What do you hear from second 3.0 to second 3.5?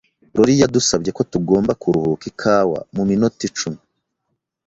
minota